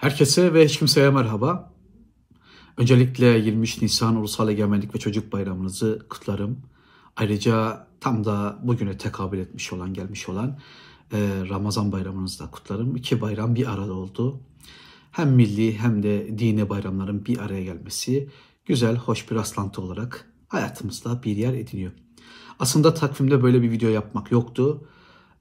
Herkese 0.00 0.54
ve 0.54 0.64
hiç 0.64 0.78
kimseye 0.78 1.10
merhaba. 1.10 1.72
Öncelikle 2.76 3.26
23 3.26 3.82
Nisan 3.82 4.16
Ulusal 4.16 4.48
Egemenlik 4.48 4.94
ve 4.94 4.98
Çocuk 4.98 5.32
Bayramınızı 5.32 6.06
kutlarım. 6.08 6.60
Ayrıca 7.16 7.86
tam 8.00 8.24
da 8.24 8.58
bugüne 8.62 8.98
tekabül 8.98 9.38
etmiş 9.38 9.72
olan, 9.72 9.94
gelmiş 9.94 10.28
olan 10.28 10.58
e, 11.12 11.18
Ramazan 11.48 11.92
bayramınızı 11.92 12.44
da 12.44 12.50
kutlarım. 12.50 12.96
İki 12.96 13.20
bayram 13.20 13.54
bir 13.54 13.72
arada 13.72 13.92
oldu. 13.92 14.40
Hem 15.10 15.30
milli 15.30 15.78
hem 15.78 16.02
de 16.02 16.38
dini 16.38 16.68
bayramların 16.68 17.26
bir 17.26 17.38
araya 17.38 17.64
gelmesi 17.64 18.28
güzel, 18.66 18.96
hoş 18.96 19.30
bir 19.30 19.36
rastlantı 19.36 19.82
olarak 19.82 20.32
hayatımızda 20.48 21.22
bir 21.22 21.36
yer 21.36 21.54
ediniyor. 21.54 21.92
Aslında 22.58 22.94
takvimde 22.94 23.42
böyle 23.42 23.62
bir 23.62 23.70
video 23.70 23.90
yapmak 23.90 24.30
yoktu. 24.30 24.88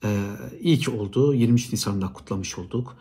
Ee, 0.03 0.23
iyi 0.59 0.79
ki 0.79 0.91
oldu. 0.91 1.33
23 1.33 1.73
Nisan'da 1.73 2.13
kutlamış 2.13 2.57
olduk. 2.57 2.97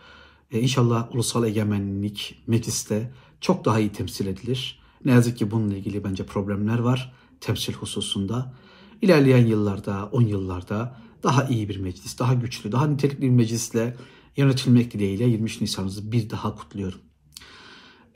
Ee, 0.51 0.61
inşallah 0.61 1.15
Ulusal 1.15 1.47
Egemenlik 1.47 2.43
Meclis'te 2.47 3.13
çok 3.41 3.65
daha 3.65 3.81
iyi 3.81 3.93
temsil 3.93 4.27
edilir. 4.27 4.81
Ne 5.05 5.13
yazık 5.13 5.39
ki 5.39 5.51
bununla 5.51 5.77
ilgili 5.77 6.05
bence 6.05 6.27
problemler 6.27 6.79
var 6.79 7.13
temsil 7.41 7.73
hususunda. 7.73 8.55
İlerleyen 9.03 9.47
yıllarda, 9.47 10.09
10 10.13 10.23
yıllarda 10.23 10.97
daha 11.23 11.45
iyi 11.45 11.69
bir 11.69 11.77
meclis, 11.77 12.19
daha 12.19 12.35
güçlü, 12.35 12.73
daha 12.73 12.87
nitelikli 12.87 13.23
bir 13.23 13.31
meclisle 13.31 13.97
yönetilmek 14.37 14.93
dileğiyle 14.93 15.25
23 15.25 15.61
Nisan'ımızı 15.61 16.13
bir 16.13 16.31
daha 16.31 16.55
kutluyorum. 16.55 16.99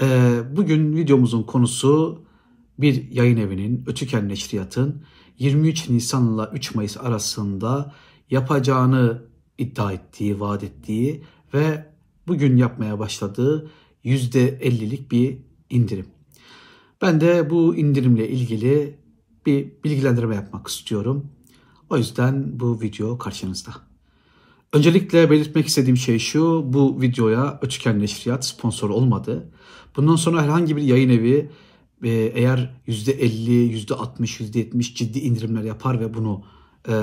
Ee, 0.01 0.41
bugün 0.57 0.97
videomuzun 0.97 1.43
konusu 1.43 2.25
bir 2.79 3.11
yayın 3.11 3.37
evinin, 3.37 3.85
Ötüken 3.87 4.29
Neşriyat'ın 4.29 5.05
23 5.39 5.89
Nisan 5.89 6.35
ile 6.35 6.43
3 6.53 6.75
Mayıs 6.75 6.97
arasında 6.97 7.95
yapacağını 8.31 9.23
iddia 9.59 9.93
ettiği, 9.93 10.41
vaat 10.41 10.65
ettiği 10.65 11.25
ve 11.55 11.92
bugün 12.27 12.57
yapmaya 12.57 12.99
başladığı 12.99 13.71
%50'lik 14.05 15.11
bir 15.11 15.39
indirim. 15.71 16.07
Ben 17.03 17.21
de 17.21 17.51
bu 17.51 17.77
indirimle 17.77 18.29
ilgili 18.29 18.99
bir 19.47 19.73
bilgilendirme 19.85 20.35
yapmak 20.35 20.69
istiyorum. 20.69 21.27
O 21.91 21.97
yüzden 21.97 22.61
bu 22.61 22.81
video 22.81 23.19
karşınızda. 23.19 23.71
Öncelikle 24.73 25.31
belirtmek 25.31 25.67
istediğim 25.67 25.97
şey 25.97 26.19
şu, 26.19 26.63
bu 26.67 27.01
videoya 27.01 27.59
Ötüken 27.63 27.99
Neşriyat 27.99 28.45
sponsor 28.47 28.91
olmadı. 28.91 29.51
Bundan 29.97 30.17
sonra 30.17 30.43
herhangi 30.43 30.77
bir 30.77 30.83
yayın 30.83 31.09
evi 31.09 31.51
e, 32.03 32.11
eğer 32.11 32.75
%50, 32.89 33.87
%60, 33.87 34.19
%70 34.21 34.95
ciddi 34.95 35.19
indirimler 35.19 35.63
yapar 35.63 36.01
ve 36.01 36.15
bunu 36.15 36.45
e, 36.89 36.95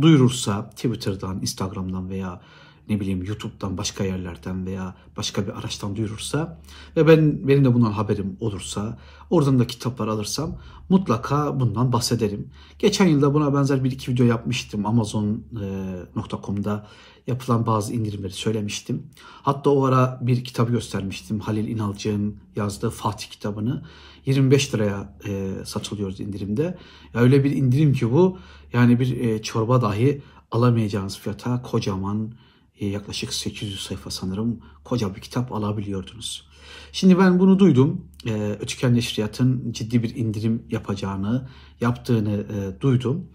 duyurursa 0.00 0.70
Twitter'dan, 0.70 1.40
Instagram'dan 1.40 2.10
veya 2.10 2.40
ne 2.88 3.00
bileyim 3.00 3.24
YouTube'dan 3.24 3.78
başka 3.78 4.04
yerlerden 4.04 4.66
veya 4.66 4.94
başka 5.16 5.46
bir 5.46 5.58
araçtan 5.58 5.96
duyurursa 5.96 6.60
ve 6.96 7.06
ben 7.06 7.48
benim 7.48 7.64
de 7.64 7.74
bundan 7.74 7.92
haberim 7.92 8.36
olursa 8.40 8.98
oradan 9.30 9.58
da 9.58 9.66
kitaplar 9.66 10.08
alırsam 10.08 10.58
mutlaka 10.88 11.60
bundan 11.60 11.92
bahsederim. 11.92 12.50
Geçen 12.78 13.06
yılda 13.06 13.34
buna 13.34 13.54
benzer 13.54 13.84
bir 13.84 13.92
iki 13.92 14.12
video 14.12 14.26
yapmıştım 14.26 14.86
amazon.com'da 14.86 16.86
yapılan 17.26 17.66
bazı 17.66 17.92
indirimleri 17.92 18.32
söylemiştim. 18.32 19.02
Hatta 19.42 19.70
o 19.70 19.84
ara 19.84 20.18
bir 20.22 20.44
kitap 20.44 20.68
göstermiştim. 20.68 21.40
Halil 21.40 21.68
İnalcı'nın 21.68 22.36
yazdığı 22.56 22.90
Fatih 22.90 23.30
kitabını 23.30 23.82
25 24.26 24.74
liraya 24.74 25.16
e, 25.26 25.52
satılıyordu 25.64 26.22
indirimde. 26.22 26.78
Ya 27.14 27.20
öyle 27.20 27.44
bir 27.44 27.50
indirim 27.50 27.92
ki 27.92 28.12
bu 28.12 28.38
yani 28.72 29.00
bir 29.00 29.20
e, 29.20 29.42
çorba 29.42 29.82
dahi 29.82 30.22
alamayacağınız 30.50 31.18
fiyata 31.18 31.62
kocaman 31.62 32.26
e, 32.26 32.53
yaklaşık 32.80 33.34
800 33.34 33.80
sayfa 33.80 34.10
sanırım 34.10 34.60
koca 34.84 35.14
bir 35.14 35.20
kitap 35.20 35.52
alabiliyordunuz. 35.52 36.48
Şimdi 36.92 37.18
ben 37.18 37.38
bunu 37.38 37.58
duydum. 37.58 38.04
E, 38.26 38.56
Ötüken 38.60 38.94
Neşriyat'ın 38.94 39.72
ciddi 39.72 40.02
bir 40.02 40.16
indirim 40.16 40.62
yapacağını, 40.70 41.48
yaptığını 41.80 42.32
e, 42.32 42.80
duydum. 42.80 43.26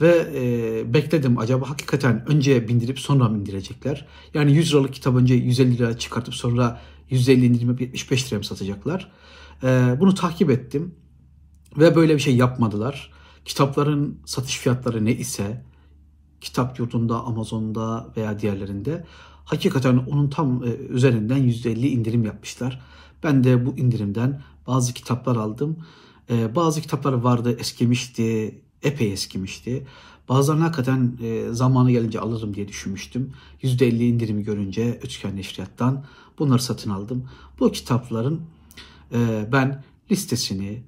Ve 0.00 0.26
e, 0.34 0.94
bekledim 0.94 1.38
acaba 1.38 1.70
hakikaten 1.70 2.24
önce 2.28 2.68
bindirip 2.68 2.98
sonra 2.98 3.28
mı 3.28 3.38
indirecekler? 3.38 4.06
Yani 4.34 4.52
100 4.52 4.72
liralık 4.72 4.94
kitap 4.94 5.16
önce 5.16 5.34
150 5.34 5.78
lira 5.78 5.98
çıkartıp 5.98 6.34
sonra 6.34 6.80
150 7.10 7.46
indirim 7.46 7.76
75 7.80 8.26
liraya 8.26 8.38
mı 8.38 8.44
satacaklar? 8.44 9.12
E, 9.62 9.96
bunu 10.00 10.14
takip 10.14 10.50
ettim 10.50 10.94
ve 11.76 11.96
böyle 11.96 12.14
bir 12.14 12.20
şey 12.20 12.36
yapmadılar. 12.36 13.12
Kitapların 13.44 14.20
satış 14.26 14.58
fiyatları 14.58 15.04
ne 15.04 15.12
ise 15.12 15.64
kitap 16.40 16.78
yurdunda, 16.78 17.24
Amazon'da 17.24 18.08
veya 18.16 18.38
diğerlerinde 18.38 19.04
hakikaten 19.44 19.96
onun 19.96 20.30
tam 20.30 20.64
e, 20.64 20.66
üzerinden 20.66 21.38
%50 21.38 21.86
indirim 21.86 22.24
yapmışlar. 22.24 22.80
Ben 23.22 23.44
de 23.44 23.66
bu 23.66 23.78
indirimden 23.78 24.42
bazı 24.66 24.94
kitaplar 24.94 25.36
aldım. 25.36 25.76
E, 26.30 26.54
bazı 26.54 26.80
kitaplar 26.80 27.12
vardı 27.12 27.56
eskimişti, 27.58 28.60
epey 28.82 29.12
eskimişti. 29.12 29.86
Bazılarını 30.28 30.62
hakikaten 30.62 31.18
e, 31.22 31.52
zamanı 31.52 31.90
gelince 31.90 32.20
alırım 32.20 32.54
diye 32.54 32.68
düşünmüştüm. 32.68 33.32
%50 33.62 34.02
indirimi 34.02 34.42
görünce 34.44 35.00
Üçgen 35.02 35.36
Neşriyat'tan 35.36 36.04
bunları 36.38 36.62
satın 36.62 36.90
aldım. 36.90 37.28
Bu 37.60 37.72
kitapların 37.72 38.40
ben 39.52 39.84
listesini, 40.10 40.82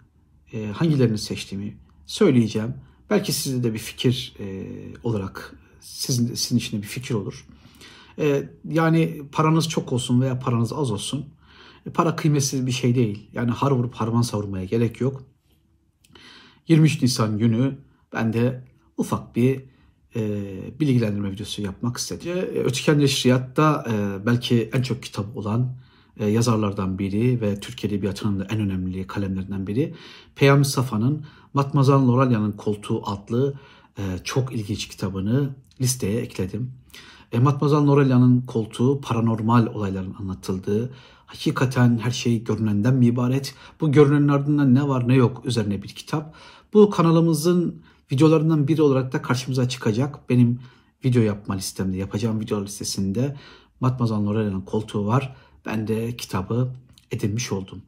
hangilerini 0.73 1.19
seçtiğimi 1.19 1.77
söyleyeceğim. 2.07 2.75
Belki 3.11 3.33
size 3.33 3.63
de 3.63 3.75
bir 3.75 3.79
fikir 3.79 4.35
e, 4.41 4.67
olarak 5.03 5.55
sizin, 5.81 6.35
sizin 6.35 6.57
için 6.57 6.83
bir 6.83 6.87
fikir 6.87 7.15
olur. 7.15 7.47
E, 8.19 8.49
yani 8.69 9.23
paranız 9.33 9.69
çok 9.69 9.93
olsun 9.93 10.21
veya 10.21 10.39
paranız 10.39 10.73
az 10.73 10.91
olsun. 10.91 11.27
E, 11.87 11.91
para 11.91 12.17
kıymetsiz 12.17 12.67
bir 12.67 12.73
şey 12.73 12.95
değil. 12.95 13.31
Yani 13.33 13.51
har 13.51 13.71
vurup 13.71 13.95
harman 13.95 14.23
savurmaya 14.23 14.65
gerek 14.65 15.01
yok. 15.01 15.23
23 16.69 17.03
Nisan 17.03 17.39
günü 17.39 17.79
ben 18.13 18.33
de 18.33 18.65
ufak 18.97 19.37
bir 19.37 19.63
e, 20.17 20.21
bilgilendirme 20.81 21.31
videosu 21.31 21.63
yapmak 21.63 21.97
istedim. 21.97 22.37
E, 22.37 22.41
Ötüken 22.41 22.99
Neşriyat'ta 22.99 23.85
e, 23.91 24.27
belki 24.27 24.71
en 24.73 24.83
çok 24.83 25.03
kitap 25.03 25.37
olan 25.37 25.77
yazarlardan 26.19 26.99
biri 26.99 27.41
ve 27.41 27.61
Türk 27.61 27.85
Edebiyatı'nın 27.85 28.41
da 28.41 28.47
en 28.51 28.61
önemli 28.61 29.07
kalemlerinden 29.07 29.67
biri. 29.67 29.95
Peyami 30.37 30.65
Safa'nın 30.65 31.25
Matmazan 31.55 32.09
Loralya'nın 32.09 32.53
Koltuğu 32.53 33.03
adlı 33.07 33.55
e, 33.99 34.03
çok 34.25 34.53
ilginç 34.53 34.89
kitabını 34.89 35.55
listeye 35.81 36.21
ekledim. 36.21 36.73
E, 37.33 37.39
Matmazan 37.39 37.89
Loralya'nın 37.89 38.41
Koltuğu 38.41 39.01
paranormal 39.01 39.67
olayların 39.67 40.15
anlatıldığı, 40.15 40.93
hakikaten 41.27 41.99
her 41.99 42.11
şey 42.11 42.45
görünenden 42.45 42.95
mi 42.95 43.07
ibaret, 43.07 43.55
bu 43.81 43.93
görünenin 43.93 44.29
ardından 44.29 44.75
ne 44.75 44.89
var 44.89 45.09
ne 45.09 45.15
yok 45.15 45.43
üzerine 45.45 45.83
bir 45.83 45.89
kitap. 45.89 46.35
Bu 46.73 46.91
kanalımızın 46.91 47.83
videolarından 48.13 48.69
biri 48.69 48.83
olarak 48.83 49.13
da 49.13 49.23
karşımıza 49.23 49.69
çıkacak. 49.69 50.29
Benim 50.29 50.61
video 51.05 51.23
yapma 51.23 51.55
listemde, 51.55 51.97
yapacağım 51.97 52.41
video 52.41 52.65
listesinde 52.65 53.37
Matmazan 53.81 54.27
Loralya'nın 54.27 54.61
Koltuğu 54.61 55.07
var. 55.07 55.37
Ben 55.67 55.89
de 55.89 56.17
kitabı 56.17 56.73
edinmiş 57.11 57.53
oldum. 57.53 57.83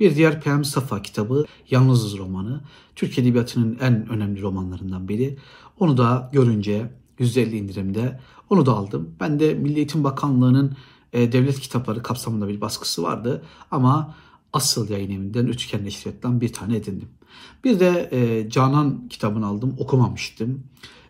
Bir 0.00 0.16
diğer 0.16 0.40
Peyami 0.40 0.64
Safa 0.64 1.02
kitabı 1.02 1.44
Yalnızız 1.70 2.18
romanı. 2.18 2.60
Türk 2.96 3.18
Edebiyatı'nın 3.18 3.78
en 3.80 4.08
önemli 4.08 4.42
romanlarından 4.42 5.08
biri. 5.08 5.38
Onu 5.78 5.96
da 5.96 6.30
görünce 6.32 6.90
%50 7.18 7.56
indirimde 7.56 8.20
onu 8.50 8.66
da 8.66 8.72
aldım. 8.72 9.14
Ben 9.20 9.40
de 9.40 9.54
Milli 9.54 9.76
Eğitim 9.76 10.04
Bakanlığı'nın 10.04 10.76
e, 11.12 11.32
devlet 11.32 11.60
kitapları 11.60 12.02
kapsamında 12.02 12.48
bir 12.48 12.60
baskısı 12.60 13.02
vardı. 13.02 13.42
Ama 13.70 14.14
asıl 14.52 14.90
yayın 14.90 15.10
evinden 15.10 15.46
Üçgen 15.46 15.84
Neşriyat'tan 15.84 16.40
bir 16.40 16.52
tane 16.52 16.76
edindim. 16.76 17.08
Bir 17.64 17.80
de 17.80 18.08
e, 18.12 18.50
Canan 18.50 19.08
kitabını 19.08 19.46
aldım. 19.46 19.76
Okumamıştım. 19.78 20.64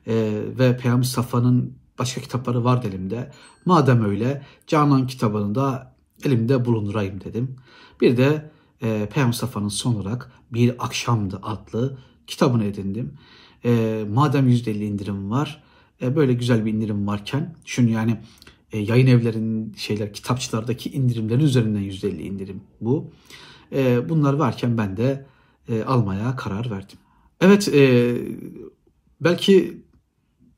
E, 0.07 0.15
ve 0.59 0.77
Peyami 0.77 1.07
Safa'nın 1.07 1.75
başka 1.99 2.21
kitapları 2.21 2.65
var 2.65 2.85
elimde. 2.85 3.33
Madem 3.65 4.05
öyle 4.05 4.43
Canan 4.67 5.07
kitabını 5.07 5.55
da 5.55 5.96
elimde 6.25 6.65
bulundurayım 6.65 7.21
dedim. 7.21 7.57
Bir 8.01 8.17
de 8.17 8.51
e, 8.83 8.89
Peygamber 8.89 9.27
Mustafa'nın 9.27 9.69
son 9.69 9.95
olarak 9.95 10.33
Bir 10.53 10.85
Akşamdı 10.85 11.41
adlı 11.43 11.99
kitabını 12.27 12.65
edindim. 12.65 13.13
E, 13.65 14.05
madem 14.13 14.49
%50 14.49 14.85
indirim 14.85 15.31
var, 15.31 15.63
e, 16.03 16.17
böyle 16.17 16.33
güzel 16.33 16.65
bir 16.65 16.73
indirim 16.73 17.07
varken, 17.07 17.57
şunu 17.65 17.91
yani 17.91 18.21
e, 18.73 18.79
yayın 18.79 19.07
evlerinin 19.07 19.75
şeyler, 19.75 20.13
kitapçılardaki 20.13 20.91
indirimlerin 20.91 21.41
üzerinden 21.41 21.83
%50 21.83 22.23
indirim 22.23 22.61
bu. 22.81 23.11
E, 23.73 24.09
bunlar 24.09 24.35
varken 24.35 24.79
ben 24.79 24.97
de 24.97 25.27
e, 25.69 25.83
almaya 25.83 26.37
karar 26.37 26.71
verdim. 26.71 26.99
Evet, 27.41 27.69
e, 27.75 28.15
belki 29.21 29.83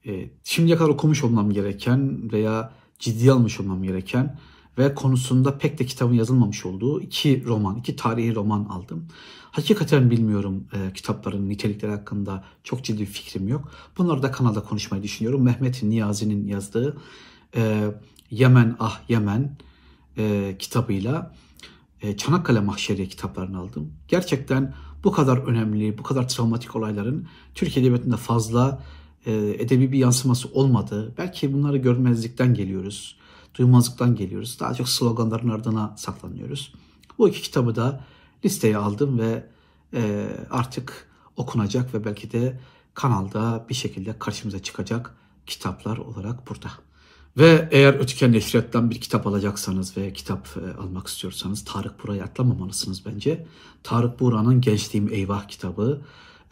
e, 0.06 0.30
şimdiye 0.44 0.76
kadar 0.76 0.90
okumuş 0.90 1.24
olmam 1.24 1.50
gereken 1.50 2.32
veya 2.32 2.72
ciddi 2.98 3.32
almış 3.32 3.60
olmam 3.60 3.82
gereken 3.82 4.38
ve 4.78 4.94
konusunda 4.94 5.58
pek 5.58 5.78
de 5.78 5.86
kitabın 5.86 6.14
yazılmamış 6.14 6.66
olduğu 6.66 7.00
iki 7.00 7.44
roman, 7.44 7.76
iki 7.76 7.96
tarihi 7.96 8.34
roman 8.34 8.64
aldım. 8.64 9.08
Hakikaten 9.50 10.10
bilmiyorum 10.10 10.64
e, 10.72 10.92
kitapların 10.92 11.48
nitelikleri 11.48 11.90
hakkında 11.90 12.44
çok 12.64 12.84
ciddi 12.84 13.00
bir 13.00 13.06
fikrim 13.06 13.48
yok. 13.48 13.72
Bunları 13.98 14.22
da 14.22 14.30
kanalda 14.30 14.62
konuşmayı 14.62 15.02
düşünüyorum. 15.02 15.42
Mehmet 15.42 15.82
Niyazi'nin 15.82 16.46
yazdığı 16.46 16.96
e, 17.56 17.90
Yemen 18.30 18.76
Ah 18.80 19.00
Yemen 19.08 19.56
e, 20.16 20.56
kitabıyla 20.58 21.34
e, 22.02 22.16
Çanakkale 22.16 22.60
Mahşeri 22.60 23.08
kitaplarını 23.08 23.58
aldım. 23.58 23.92
Gerçekten 24.08 24.74
bu 25.04 25.12
kadar 25.12 25.38
önemli, 25.38 25.98
bu 25.98 26.02
kadar 26.02 26.28
travmatik 26.28 26.76
olayların 26.76 27.26
Türkiye 27.54 27.86
Edebiyatı'nda 27.86 28.16
fazla 28.16 28.82
e, 29.26 29.32
edebi 29.58 29.92
bir 29.92 29.98
yansıması 29.98 30.48
olmadı. 30.48 31.14
Belki 31.18 31.52
bunları 31.52 31.76
görmezlikten 31.76 32.54
geliyoruz, 32.54 33.16
duymazlıktan 33.58 34.16
geliyoruz. 34.16 34.60
Daha 34.60 34.74
çok 34.74 34.88
sloganların 34.88 35.48
ardına 35.48 35.94
saklanıyoruz. 35.96 36.72
Bu 37.18 37.28
iki 37.28 37.42
kitabı 37.42 37.76
da 37.76 38.04
listeye 38.44 38.76
aldım 38.76 39.18
ve 39.18 39.46
e, 39.94 40.30
artık 40.50 41.08
okunacak 41.36 41.94
ve 41.94 42.04
belki 42.04 42.32
de 42.32 42.60
kanalda 42.94 43.66
bir 43.68 43.74
şekilde 43.74 44.18
karşımıza 44.18 44.62
çıkacak 44.62 45.14
kitaplar 45.46 45.98
olarak 45.98 46.48
burada. 46.48 46.68
Ve 47.36 47.68
eğer 47.70 47.94
Ötüken 47.94 48.32
Neşriyat'tan 48.32 48.90
bir 48.90 49.00
kitap 49.00 49.26
alacaksanız 49.26 49.96
ve 49.96 50.12
kitap 50.12 50.48
e, 50.56 50.80
almak 50.80 51.06
istiyorsanız 51.06 51.64
Tarık 51.64 52.04
Bura'yı 52.04 52.22
atlamamalısınız 52.24 53.06
bence. 53.06 53.46
Tarık 53.82 54.20
Bura'nın 54.20 54.60
Gençliğim 54.60 55.12
Eyvah 55.12 55.48
kitabı 55.48 56.02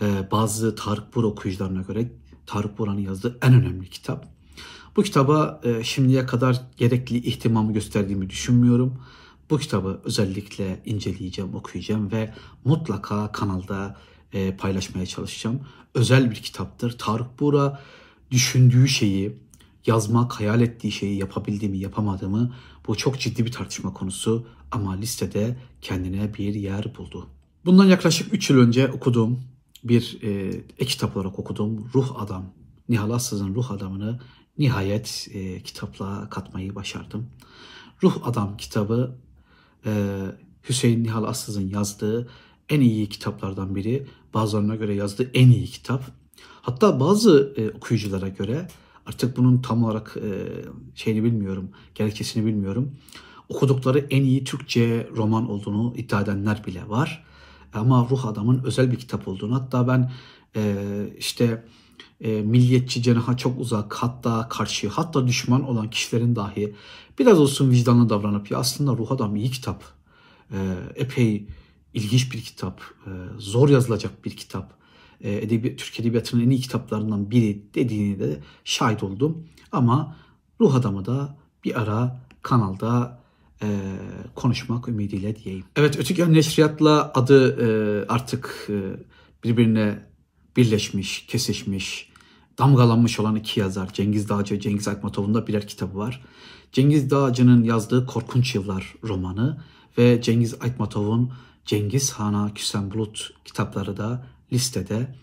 e, 0.02 0.30
bazı 0.30 0.74
Tarık 0.74 1.14
Bura 1.14 1.26
okuyucularına 1.26 1.82
göre 1.82 2.12
Tarık 2.46 2.78
Bura'nın 2.78 3.00
yazdığı 3.00 3.38
en 3.42 3.54
önemli 3.54 3.90
kitap. 3.90 4.35
Bu 4.96 5.02
kitaba 5.02 5.60
e, 5.64 5.84
şimdiye 5.84 6.26
kadar 6.26 6.60
gerekli 6.76 7.16
ihtimamı 7.16 7.72
gösterdiğimi 7.72 8.30
düşünmüyorum. 8.30 9.02
Bu 9.50 9.58
kitabı 9.58 10.00
özellikle 10.04 10.82
inceleyeceğim, 10.84 11.54
okuyacağım 11.54 12.12
ve 12.12 12.34
mutlaka 12.64 13.32
kanalda 13.32 13.96
paylaşmaya 14.58 15.06
çalışacağım. 15.06 15.60
Özel 15.94 16.30
bir 16.30 16.36
kitaptır. 16.36 16.98
Tarık 16.98 17.40
Bura 17.40 17.80
düşündüğü 18.30 18.88
şeyi, 18.88 19.36
yazmak, 19.86 20.32
hayal 20.32 20.60
ettiği 20.60 20.92
şeyi 20.92 21.18
yapabildiğimi, 21.18 21.78
yapamadığımı 21.78 22.54
bu 22.86 22.96
çok 22.96 23.20
ciddi 23.20 23.46
bir 23.46 23.52
tartışma 23.52 23.92
konusu 23.92 24.46
ama 24.70 24.96
listede 24.96 25.56
kendine 25.82 26.34
bir 26.34 26.54
yer 26.54 26.94
buldu. 26.98 27.26
Bundan 27.64 27.84
yaklaşık 27.84 28.34
3 28.34 28.50
yıl 28.50 28.58
önce 28.58 28.88
okuduğum 28.88 29.40
bir 29.84 30.18
e, 30.22 30.28
e-kitap 30.78 31.16
olarak 31.16 31.38
okuduğum 31.38 31.90
Ruh 31.94 32.20
Adam, 32.20 32.44
Nihal 32.88 33.10
Assız'ın 33.10 33.54
Ruh 33.54 33.70
Adamı'nı 33.70 34.20
nihayet 34.58 35.28
e, 35.32 35.62
kitapla 35.62 36.28
katmayı 36.30 36.74
başardım. 36.74 37.26
Ruh 38.02 38.16
Adam 38.24 38.56
kitabı 38.56 39.16
e, 39.86 40.20
Hüseyin 40.68 41.04
Nihal 41.04 41.24
Assız'ın 41.24 41.68
yazdığı 41.68 42.28
en 42.68 42.80
iyi 42.80 43.08
kitaplardan 43.08 43.74
biri. 43.74 44.06
Bazılarına 44.34 44.76
göre 44.76 44.94
yazdığı 44.94 45.30
en 45.34 45.48
iyi 45.48 45.66
kitap. 45.66 46.04
Hatta 46.62 47.00
bazı 47.00 47.54
e, 47.56 47.70
okuyuculara 47.70 48.28
göre 48.28 48.68
Artık 49.06 49.36
bunun 49.36 49.62
tam 49.62 49.84
olarak 49.84 50.16
e, 50.16 50.28
şeyini 50.94 51.24
bilmiyorum, 51.24 51.70
gerekçesini 51.94 52.46
bilmiyorum. 52.46 52.90
Okudukları 53.48 53.98
en 53.98 54.24
iyi 54.24 54.44
Türkçe 54.44 55.08
roman 55.16 55.50
olduğunu 55.50 55.94
iddia 55.96 56.20
edenler 56.20 56.62
bile 56.66 56.88
var. 56.88 57.24
Ama 57.74 58.08
Ruh 58.10 58.26
Adam'ın 58.26 58.62
özel 58.64 58.92
bir 58.92 58.96
kitap 58.96 59.28
olduğunu 59.28 59.54
hatta 59.54 59.88
ben 59.88 60.12
e, 60.56 60.74
işte 61.18 61.64
e, 62.20 62.42
milliyetçi 62.42 63.02
cenaha 63.02 63.36
çok 63.36 63.60
uzak 63.60 63.94
hatta 63.94 64.48
karşı 64.48 64.88
hatta 64.88 65.26
düşman 65.26 65.68
olan 65.68 65.90
kişilerin 65.90 66.36
dahi 66.36 66.74
biraz 67.18 67.40
olsun 67.40 67.70
vicdanlı 67.70 68.08
davranıp 68.08 68.50
ya 68.50 68.58
aslında 68.58 68.92
Ruh 68.92 69.12
Adam 69.12 69.36
iyi 69.36 69.50
kitap. 69.50 69.84
E, 70.52 70.56
epey 70.94 71.46
ilginç 71.94 72.32
bir 72.32 72.40
kitap. 72.40 72.80
E, 73.06 73.10
zor 73.38 73.68
yazılacak 73.68 74.24
bir 74.24 74.36
kitap 74.36 74.76
e, 75.20 75.32
edebi, 75.32 75.76
Türk 75.76 76.00
Edebiyatı'nın 76.00 76.42
en 76.42 76.50
iyi 76.50 76.60
kitaplarından 76.60 77.30
biri 77.30 77.62
dediğini 77.74 78.18
de 78.18 78.40
şahit 78.64 79.02
oldum. 79.02 79.48
Ama 79.72 80.16
Ruh 80.60 80.74
Adamı 80.74 81.04
da 81.04 81.36
bir 81.64 81.80
ara 81.80 82.20
kanalda 82.42 83.20
e, 83.62 83.66
konuşmak 84.34 84.88
ümidiyle 84.88 85.36
diyeyim. 85.36 85.64
Evet 85.76 85.98
Ötüken 85.98 86.32
Neşriyat'la 86.32 87.12
adı 87.14 87.60
e, 87.60 88.06
artık 88.08 88.68
e, 88.68 88.74
birbirine 89.44 90.06
birleşmiş, 90.56 91.26
kesişmiş, 91.26 92.08
damgalanmış 92.58 93.20
olan 93.20 93.36
iki 93.36 93.60
yazar 93.60 93.92
Cengiz 93.92 94.28
Dağcı, 94.28 94.60
Cengiz 94.60 94.88
Aytmatov'un 94.88 95.34
da 95.34 95.46
birer 95.46 95.68
kitabı 95.68 95.98
var. 95.98 96.22
Cengiz 96.72 97.10
Dağcı'nın 97.10 97.64
yazdığı 97.64 98.06
Korkunç 98.06 98.54
Yıllar 98.54 98.94
romanı 99.04 99.60
ve 99.98 100.22
Cengiz 100.22 100.54
Aytmatov'un 100.60 101.32
Cengiz 101.64 102.12
Han'a 102.12 102.54
Küsen 102.54 102.90
Bulut 102.90 103.30
kitapları 103.44 103.96
da 103.96 104.26
listede. 104.52 105.14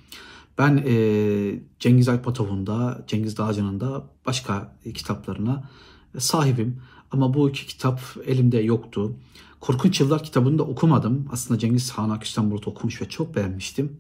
Ben 0.58 0.84
e, 0.88 1.60
Cengiz 1.80 2.10
Aypatov'un 2.10 2.68
da 2.68 3.04
Cengiz 3.08 3.38
Dağcı'nın 3.38 3.80
da 3.80 4.10
başka 4.26 4.76
kitaplarına 4.94 5.70
sahibim. 6.18 6.82
Ama 7.12 7.34
bu 7.34 7.50
iki 7.50 7.68
kitap 7.68 8.02
elimde 8.26 8.58
yoktu. 8.58 9.16
Korkunç 9.60 10.00
Yıllar 10.00 10.24
kitabını 10.24 10.60
da 10.60 10.64
okumadım. 10.64 11.28
Aslında 11.32 11.60
Cengiz 11.60 11.92
Han 11.92 12.10
Aküsten 12.10 12.52
okumuş 12.52 13.02
ve 13.02 13.10
çok 13.10 13.36
beğenmiştim. 13.36 13.98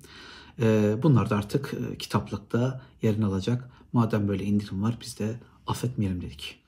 E, 0.62 0.96
bunlar 1.04 1.30
da 1.30 1.38
artık 1.38 1.74
e, 1.74 1.98
kitaplıkta 1.98 2.82
yerini 3.02 3.26
alacak. 3.26 3.70
Madem 3.94 4.28
böyle 4.28 4.44
indirim 4.44 4.84
var 4.84 4.98
biz 5.02 5.20
de 5.20 5.40
affetmeyelim 5.68 6.22
dedik. 6.22 6.60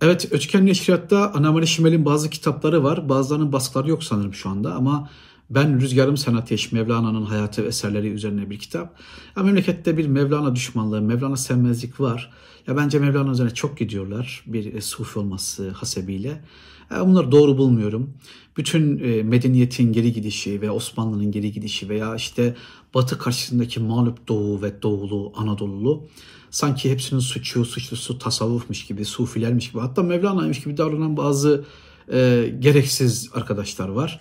Evet, 0.00 0.28
Ötüken 0.30 0.66
Neşriyat'ta 0.66 1.32
Anamali 1.32 1.66
Şimel'in 1.66 2.04
bazı 2.04 2.30
kitapları 2.30 2.84
var. 2.84 3.08
Bazılarının 3.08 3.52
baskıları 3.52 3.90
yok 3.90 4.04
sanırım 4.04 4.34
şu 4.34 4.48
anda 4.48 4.74
ama 4.74 5.10
ben 5.50 5.80
Rüzgarım 5.80 6.16
Senateş, 6.16 6.72
Mevlana'nın 6.72 7.24
hayatı 7.24 7.64
ve 7.64 7.66
eserleri 7.66 8.08
üzerine 8.08 8.50
bir 8.50 8.58
kitap. 8.58 9.00
Ya 9.36 9.42
memlekette 9.42 9.96
bir 9.96 10.06
Mevlana 10.06 10.54
düşmanlığı, 10.54 11.02
Mevlana 11.02 11.36
sevmezlik 11.36 12.00
var. 12.00 12.32
Ya 12.66 12.76
bence 12.76 12.98
Mevlana 12.98 13.30
üzerine 13.30 13.54
çok 13.54 13.78
gidiyorlar 13.78 14.44
bir 14.46 14.74
e, 14.74 14.80
sufi 14.80 15.18
olması 15.18 15.70
hasebiyle. 15.70 16.44
Bunları 16.90 17.32
doğru 17.32 17.58
bulmuyorum. 17.58 18.10
Bütün 18.56 18.98
e, 18.98 19.22
medeniyetin 19.22 19.92
geri 19.92 20.12
gidişi 20.12 20.60
ve 20.60 20.70
Osmanlı'nın 20.70 21.30
geri 21.30 21.52
gidişi 21.52 21.88
veya 21.88 22.14
işte 22.14 22.54
Batı 22.94 23.18
karşısındaki 23.18 23.80
mağlup 23.80 24.28
Doğu 24.28 24.62
ve 24.62 24.82
Doğulu, 24.82 25.32
Anadolulu 25.36 26.08
sanki 26.50 26.90
hepsinin 26.90 27.20
suçu, 27.20 27.64
suçlusu 27.64 28.18
tasavvufmuş 28.18 28.86
gibi, 28.86 29.04
sufilermiş 29.04 29.70
gibi 29.70 29.80
hatta 29.80 30.02
Mevlana'ymış 30.02 30.60
gibi 30.60 30.76
davranan 30.76 31.16
bazı 31.16 31.64
e, 32.12 32.52
gereksiz 32.58 33.30
arkadaşlar 33.34 33.88
var. 33.88 34.20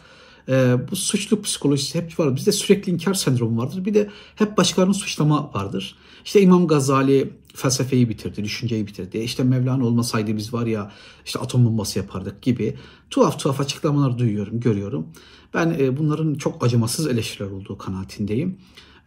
E, 0.50 0.76
bu 0.92 0.96
suçluluk 0.96 1.46
psikolojisi 1.46 2.02
hep 2.02 2.20
var. 2.20 2.36
Bizde 2.36 2.52
sürekli 2.52 2.92
inkar 2.92 3.14
sendromu 3.14 3.62
vardır. 3.62 3.86
Bir 3.86 3.94
de 3.94 4.10
hep 4.36 4.58
başkalarını 4.58 4.94
suçlama 4.94 5.54
vardır. 5.54 5.96
İşte 6.26 6.42
İmam 6.42 6.68
Gazali 6.68 7.34
felsefeyi 7.56 8.10
bitirdi, 8.10 8.44
düşünceyi 8.44 8.88
bitirdi. 8.88 9.18
İşte 9.18 9.44
Mevlana 9.44 9.86
olmasaydı 9.86 10.38
biz 10.38 10.54
var 10.54 10.66
ya 10.66 10.92
işte 11.26 11.40
atom 11.40 11.66
bombası 11.66 12.00
yapardık 12.00 12.42
gibi 12.42 12.78
tuhaf 13.10 13.40
tuhaf 13.40 13.60
açıklamalar 13.60 14.18
duyuyorum, 14.18 14.60
görüyorum. 14.60 15.08
Ben 15.54 15.76
e, 15.80 15.98
bunların 15.98 16.36
çok 16.36 16.64
acımasız 16.64 17.08
eleştiriler 17.08 17.52
olduğu 17.52 17.78
kanaatindeyim. 17.78 18.58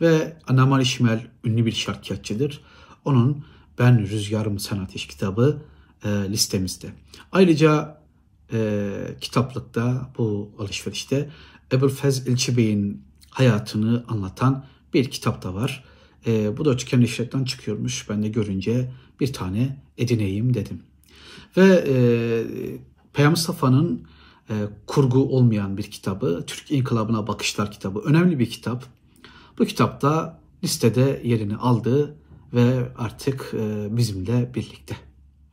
Ve 0.01 0.37
Anamari 0.47 0.87
Şimel 0.87 1.27
ünlü 1.45 1.67
bir 1.67 1.73
şarkiyatçıdır. 1.73 2.61
Onun 3.05 3.45
Ben 3.79 4.01
Rüzgarım 4.01 4.59
Sen 4.59 4.79
Ateş 4.79 5.07
kitabı 5.07 5.63
e, 6.05 6.09
listemizde. 6.09 6.93
Ayrıca 7.33 8.03
e, 8.53 8.91
kitaplıkta 9.21 10.11
bu 10.19 10.51
alışverişte 10.59 11.31
Ebul 11.73 11.89
Fez 11.89 12.27
İlçi 12.27 12.57
Bey'in 12.57 13.03
hayatını 13.31 14.05
anlatan 14.09 14.65
bir 14.95 15.11
kitap 15.11 15.43
da 15.43 15.55
var. 15.55 15.85
E, 16.27 16.57
bu 16.57 16.65
da 16.65 16.77
Tüken 16.77 17.01
İşlet'ten 17.01 17.45
çıkıyormuş. 17.45 18.11
Ben 18.11 18.23
de 18.23 18.29
görünce 18.29 18.93
bir 19.21 19.33
tane 19.33 19.83
edineyim 19.99 20.55
dedim. 20.55 20.83
Ve 21.57 21.85
e, 21.89 21.95
Peygamber 23.13 23.31
Mustafa'nın 23.31 24.07
e, 24.51 24.55
kurgu 24.87 25.37
olmayan 25.37 25.77
bir 25.77 25.83
kitabı, 25.83 26.45
Türk 26.47 26.71
İnkılabına 26.71 27.27
Bakışlar 27.27 27.71
kitabı. 27.71 27.99
Önemli 27.99 28.39
bir 28.39 28.51
kitap. 28.51 28.85
Bu 29.59 29.65
kitapta 29.65 30.41
listede 30.65 31.21
yerini 31.25 31.57
aldı 31.57 32.17
ve 32.55 32.93
artık 32.99 33.55
e, 33.55 33.97
bizimle 33.97 34.55
birlikte. 34.55 34.97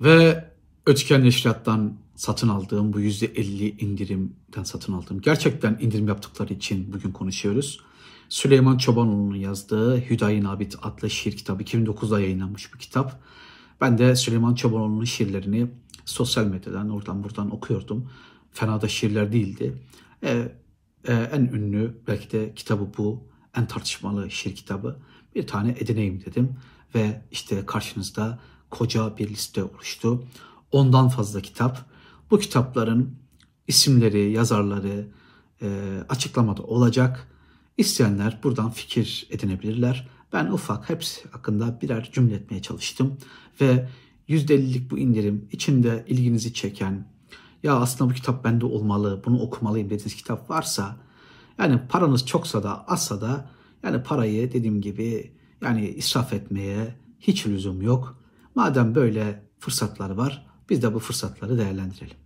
Ve 0.02 0.50
Ötken 0.86 1.24
Neşriat'tan 1.24 1.98
satın 2.16 2.48
aldığım 2.48 2.94
bu 2.94 3.02
%50 3.02 3.84
indirimden 3.84 4.64
satın 4.64 4.94
aldığım 4.94 5.22
gerçekten 5.22 5.78
indirim 5.82 6.08
yaptıkları 6.08 6.54
için 6.54 6.94
bugün 6.94 7.12
konuşuyoruz. 7.12 7.80
Süleyman 8.30 8.78
Çobanoğlu'nun 8.78 9.36
yazdığı 9.36 9.98
Hüdayi 9.98 10.44
Nabit 10.44 10.76
adlı 10.82 11.10
şiir 11.10 11.38
kitabı 11.38 11.64
2009'da 11.64 12.20
yayınlanmış 12.20 12.74
bir 12.74 12.80
kitap. 12.80 13.22
Ben 13.82 13.98
de 13.98 14.16
Süleyman 14.16 14.56
Çobanoğlu'nun 14.56 15.04
şiirlerini 15.04 15.68
sosyal 16.06 16.46
medyadan 16.46 16.90
oradan 16.90 17.24
buradan 17.24 17.56
okuyordum. 17.56 18.10
Fena 18.52 18.82
da 18.82 18.88
şiirler 18.88 19.32
değildi. 19.32 19.84
E, 20.24 20.52
e, 21.08 21.14
en 21.14 21.42
ünlü 21.42 22.02
belki 22.08 22.32
de 22.32 22.54
kitabı 22.56 22.88
bu. 22.98 23.30
En 23.58 23.68
tartışmalı 23.68 24.32
şiir 24.32 24.56
kitabı. 24.56 25.00
Bir 25.36 25.48
tane 25.48 25.76
edineyim 25.80 26.24
dedim. 26.26 26.56
Ve 26.96 27.22
işte 27.32 27.66
karşınızda 27.66 28.40
koca 28.70 29.18
bir 29.18 29.30
liste 29.30 29.64
oluştu. 29.64 30.24
Ondan 30.72 31.10
fazla 31.10 31.42
kitap. 31.42 31.86
Bu 32.32 32.40
kitapların 32.40 33.16
isimleri, 33.68 34.32
yazarları 34.32 35.08
e, 35.62 35.68
açıklamada 36.10 36.64
olacak. 36.64 37.28
İsteyenler 37.80 38.40
buradan 38.44 38.72
fikir 38.72 39.28
edinebilirler. 39.30 40.08
Ben 40.34 40.46
ufak 40.46 40.90
hepsi 40.90 41.30
hakkında 41.30 41.82
birer 41.82 42.10
cümle 42.14 42.36
etmeye 42.36 42.62
çalıştım 42.62 43.18
ve 43.62 43.90
%50'lik 44.30 44.92
bu 44.92 44.98
indirim 44.98 45.48
içinde 45.52 46.06
ilginizi 46.08 46.54
çeken 46.54 47.08
ya 47.64 47.76
aslında 47.76 48.12
bu 48.12 48.14
kitap 48.14 48.44
bende 48.44 48.66
olmalı, 48.66 49.22
bunu 49.26 49.42
okumalıyım 49.42 49.90
dediğiniz 49.90 50.16
kitap 50.16 50.50
varsa 50.50 50.98
yani 51.58 51.82
paranız 51.90 52.26
çoksa 52.26 52.64
da 52.64 52.88
azsa 52.88 53.22
da 53.22 53.50
yani 53.84 54.04
parayı 54.04 54.52
dediğim 54.52 54.82
gibi 54.82 55.34
yani 55.64 55.90
israf 55.90 56.34
etmeye 56.34 56.96
hiç 57.20 57.48
lüzum 57.48 57.82
yok. 57.82 58.24
Madem 58.56 58.96
böyle 58.96 59.50
fırsatlar 59.60 60.10
var 60.10 60.46
biz 60.70 60.82
de 60.84 60.94
bu 60.94 61.00
fırsatları 61.00 61.58
değerlendirelim. 61.58 62.18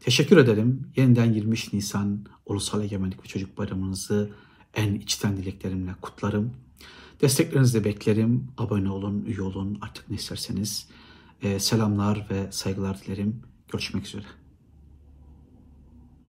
Teşekkür 0.00 0.36
ederim. 0.36 0.92
Yeniden 0.96 1.32
23 1.32 1.72
Nisan 1.72 2.26
Ulusal 2.46 2.82
Egemenlik 2.82 3.24
ve 3.24 3.28
Çocuk 3.28 3.58
Bayramınızı 3.58 4.30
en 4.76 4.94
içten 4.94 5.36
dileklerimle 5.36 5.94
kutlarım. 6.00 6.52
Desteklerinizi 7.20 7.80
de 7.80 7.84
beklerim. 7.84 8.48
Abone 8.58 8.90
olun, 8.90 9.24
üye 9.24 9.42
olun 9.42 9.78
artık 9.82 10.10
ne 10.10 10.16
isterseniz. 10.16 10.88
Ee, 11.42 11.58
selamlar 11.58 12.26
ve 12.30 12.52
saygılar 12.52 13.00
dilerim. 13.02 13.42
Görüşmek 13.72 14.06
üzere. 14.06 14.24